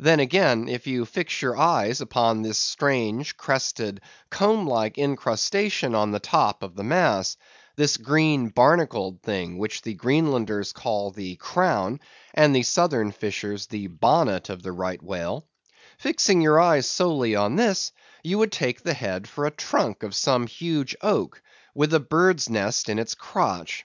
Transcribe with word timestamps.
Then, 0.00 0.18
again, 0.18 0.66
if 0.66 0.88
you 0.88 1.04
fix 1.04 1.40
your 1.40 1.56
eye 1.56 1.92
upon 2.00 2.42
this 2.42 2.58
strange, 2.58 3.36
crested, 3.36 4.00
comb 4.28 4.66
like 4.66 4.98
incrustation 4.98 5.94
on 5.94 6.10
the 6.10 6.18
top 6.18 6.64
of 6.64 6.74
the 6.74 6.82
mass—this 6.82 7.96
green, 7.98 8.48
barnacled 8.48 9.22
thing, 9.22 9.58
which 9.58 9.82
the 9.82 9.94
Greenlanders 9.94 10.72
call 10.72 11.12
the 11.12 11.36
"crown," 11.36 12.00
and 12.34 12.52
the 12.52 12.64
Southern 12.64 13.12
fishers 13.12 13.68
the 13.68 13.86
"bonnet" 13.86 14.50
of 14.50 14.64
the 14.64 14.72
Right 14.72 15.00
Whale; 15.00 15.46
fixing 15.98 16.40
your 16.40 16.58
eyes 16.60 16.90
solely 16.90 17.36
on 17.36 17.54
this, 17.54 17.92
you 18.24 18.38
would 18.38 18.50
take 18.50 18.82
the 18.82 18.92
head 18.94 19.28
for 19.28 19.48
the 19.48 19.54
trunk 19.54 20.02
of 20.02 20.16
some 20.16 20.48
huge 20.48 20.96
oak, 21.00 21.40
with 21.76 21.94
a 21.94 22.00
bird's 22.00 22.50
nest 22.50 22.88
in 22.88 22.98
its 22.98 23.14
crotch. 23.14 23.84